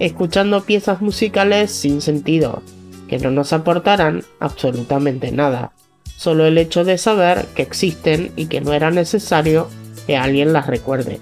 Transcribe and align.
escuchando 0.00 0.64
piezas 0.64 1.00
musicales 1.00 1.70
sin 1.70 2.00
sentido, 2.00 2.62
que 3.06 3.18
no 3.18 3.30
nos 3.30 3.52
aportarán 3.52 4.24
absolutamente 4.40 5.30
nada, 5.30 5.72
solo 6.16 6.46
el 6.46 6.58
hecho 6.58 6.84
de 6.84 6.98
saber 6.98 7.46
que 7.54 7.62
existen 7.62 8.32
y 8.34 8.46
que 8.46 8.60
no 8.60 8.72
era 8.72 8.90
necesario 8.90 9.68
que 10.06 10.16
alguien 10.16 10.52
las 10.52 10.66
recuerde. 10.66 11.20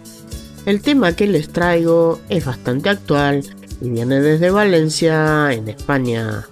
El 0.65 0.81
tema 0.81 1.15
que 1.15 1.27
les 1.27 1.49
traigo 1.49 2.21
es 2.29 2.45
bastante 2.45 2.89
actual 2.89 3.43
y 3.81 3.91
viene 3.91 4.21
desde 4.21 4.51
Valencia, 4.51 5.53
en 5.53 5.69
España. 5.69 6.47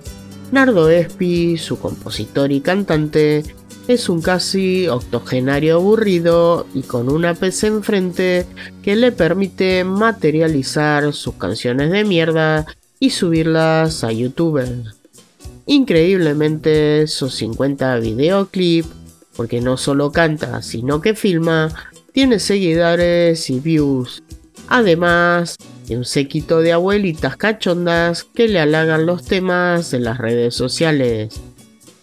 Nardo 0.53 0.89
Espi, 0.91 1.59
su 1.59 1.79
compositor 1.79 2.53
y 2.53 2.61
cantante, 2.61 3.43
es 3.89 4.09
un 4.09 4.21
casi 4.21 4.89
octogenario 4.89 5.77
aburrido 5.77 6.67
y 6.75 6.83
con 6.83 7.11
una 7.11 7.35
PC 7.35 7.69
enfrente 7.69 8.47
que 8.83 8.97
le 8.97 9.13
permite 9.13 9.85
materializar 9.85 11.13
sus 11.13 11.35
canciones 11.35 11.91
de 11.93 12.05
mierda 12.05 12.67
y 12.99 13.11
subirlas 13.11 14.03
a 14.03 14.11
YouTube. 14.11 14.85
Increíblemente, 15.67 17.07
sus 17.07 17.35
50 17.35 17.97
videoclips, 17.99 18.89
porque 19.37 19.61
no 19.61 19.77
solo 19.77 20.11
canta, 20.11 20.63
sino 20.63 21.01
que 21.01 21.15
filma, 21.15 21.69
tiene 22.13 22.39
seguidores 22.39 23.51
y 23.51 23.61
views. 23.61 24.23
Además, 24.69 25.57
de 25.87 25.97
un 25.97 26.05
séquito 26.05 26.61
de 26.61 26.73
abuelitas 26.73 27.37
cachondas 27.37 28.25
que 28.25 28.49
le 28.49 28.59
halagan 28.59 29.07
los 29.07 29.25
temas 29.25 29.93
en 29.93 30.05
las 30.05 30.19
redes 30.19 30.55
sociales. 30.55 31.41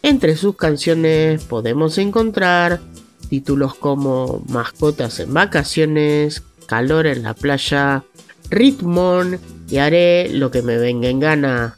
Entre 0.05 0.35
sus 0.35 0.57
canciones 0.57 1.45
podemos 1.45 1.97
encontrar 1.97 2.81
títulos 3.29 3.73
como 3.73 4.43
Mascotas 4.49 5.21
en 5.21 5.33
vacaciones, 5.33 6.43
Calor 6.67 7.07
en 7.07 7.23
la 7.23 7.33
playa, 7.33 8.03
Ritmon 8.49 9.39
y 9.69 9.77
Haré 9.77 10.27
lo 10.29 10.51
que 10.51 10.61
me 10.61 10.77
venga 10.77 11.07
en 11.07 11.21
gana. 11.21 11.77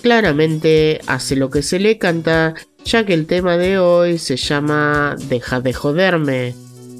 Claramente 0.00 1.00
hace 1.08 1.34
lo 1.34 1.50
que 1.50 1.62
se 1.62 1.80
le 1.80 1.98
canta, 1.98 2.54
ya 2.84 3.04
que 3.04 3.14
el 3.14 3.26
tema 3.26 3.56
de 3.56 3.80
hoy 3.80 4.18
se 4.18 4.36
llama 4.36 5.16
Deja 5.28 5.60
de 5.60 5.72
joderme, 5.72 6.54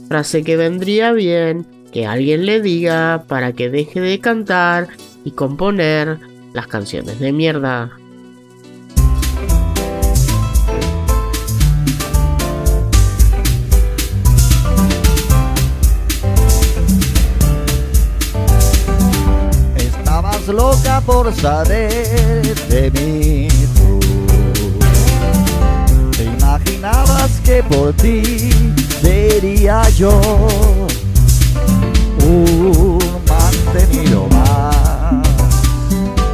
frase 0.08 0.42
que 0.42 0.56
vendría 0.56 1.12
bien 1.12 1.64
que 1.92 2.06
alguien 2.06 2.44
le 2.44 2.60
diga 2.60 3.24
para 3.28 3.52
que 3.52 3.70
deje 3.70 4.00
de 4.00 4.18
cantar 4.18 4.88
y 5.24 5.30
componer 5.30 6.18
las 6.54 6.66
canciones 6.66 7.20
de 7.20 7.32
mierda. 7.32 7.96
Por 21.06 21.32
saber 21.32 22.42
de 22.68 22.90
mí 22.90 23.48
tú. 23.76 24.00
Te 26.16 26.24
imaginabas 26.24 27.30
que 27.44 27.62
por 27.62 27.92
ti 27.92 28.50
sería 29.00 29.88
yo 29.90 30.20
un 32.26 32.98
mantenido 33.28 34.26
más 34.28 35.22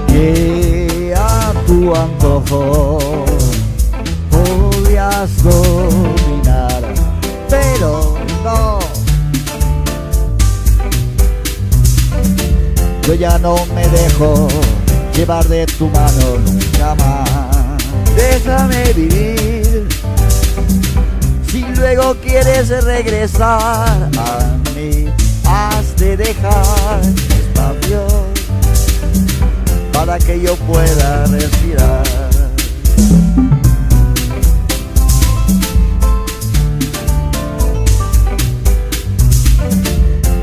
que 0.08 1.14
a 1.14 1.52
tu 1.66 1.94
antojo 1.94 3.21
Yo 13.06 13.14
ya 13.14 13.36
no 13.38 13.56
me 13.74 13.86
dejo 13.88 14.48
llevar 15.14 15.44
de 15.48 15.66
tu 15.66 15.88
mano 15.88 16.38
nunca 16.38 16.94
más. 16.94 17.78
Déjame 18.14 18.92
vivir. 18.92 19.88
Si 21.48 21.64
luego 21.76 22.14
quieres 22.22 22.68
regresar 22.84 24.08
a 24.16 24.56
mí, 24.74 25.08
has 25.44 25.96
de 25.96 26.16
dejar 26.16 27.00
espacio 27.28 28.06
para 29.92 30.18
que 30.18 30.40
yo 30.40 30.54
pueda 30.56 31.26
respirar. 31.26 32.02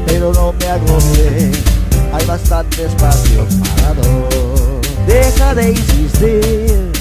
Pero 0.05 0.33
no 0.33 0.53
me 0.53 0.67
agobie 0.67 1.68
hay 2.13 2.25
bastante 2.25 2.85
espacio 2.85 3.45
para 3.75 3.93
dos. 3.93 4.87
Deja 5.07 5.55
de 5.55 5.71
insistir, 5.71 6.91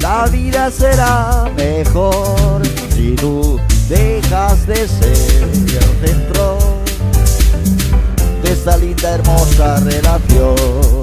la 0.00 0.26
vida 0.26 0.70
será 0.70 1.50
mejor 1.56 2.62
si 2.94 3.14
tú 3.14 3.58
dejas 3.88 4.66
de 4.66 4.88
ser 4.88 5.42
el 5.42 6.08
centro 6.08 6.58
de 8.42 8.52
esta 8.52 8.76
linda 8.76 9.14
hermosa 9.14 9.80
relación. 9.80 10.95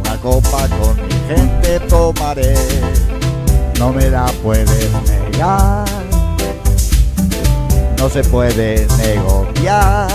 Una 0.00 0.16
copa 0.20 0.68
con 0.68 0.96
mi 0.96 1.34
gente 1.34 1.80
tomaré, 1.88 2.54
no 3.78 3.90
me 3.92 4.10
la 4.10 4.26
puedes 4.42 4.90
negar, 5.32 5.86
no 7.96 8.08
se 8.10 8.22
puede 8.24 8.86
negociar, 8.98 10.08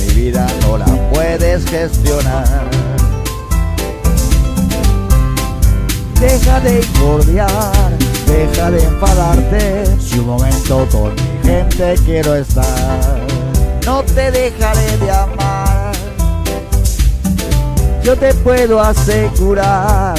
mi 0.00 0.14
vida 0.14 0.46
no 0.62 0.78
la 0.78 1.10
puedes 1.12 1.64
gestionar. 1.66 2.68
Deja 6.20 6.60
de 6.60 6.80
incordiar, 6.80 7.98
deja 8.26 8.70
de 8.70 8.82
enfadarte, 8.82 9.84
si 10.00 10.18
un 10.18 10.26
momento 10.26 10.88
con 10.90 11.14
mi 11.14 11.48
gente 11.48 11.94
quiero 12.04 12.34
estar, 12.34 13.20
no 13.86 14.02
te 14.02 14.30
dejaré 14.30 14.98
de 14.98 15.10
amar 15.10 15.96
yo 18.06 18.16
te 18.16 18.32
puedo 18.34 18.80
asegurar 18.80 20.14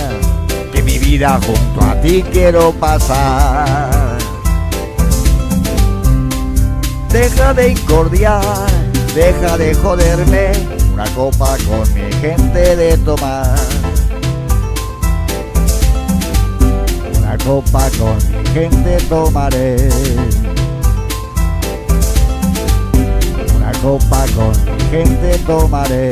que 0.74 0.84
mi 0.84 1.00
vida 1.00 1.40
junto 1.46 1.86
a 1.86 1.96
ti 2.02 2.22
quiero 2.34 2.74
pasar. 2.74 4.18
Deja 7.10 7.54
de 7.54 7.70
incordiar, 7.70 8.42
deja 9.16 9.58
de 9.58 9.74
joderme, 9.74 10.52
una 10.92 11.06
copa 11.16 11.56
con 11.66 11.94
mi 11.94 12.12
gente 12.20 12.76
de 12.76 12.98
tomar. 12.98 13.58
Una 17.18 17.38
copa 17.38 17.90
con 17.98 18.18
mi 18.18 18.46
gente 18.54 18.98
tomaré. 19.08 19.78
Copa 23.82 24.26
con 24.36 24.54
gente 24.90 25.38
tomaré. 25.46 26.12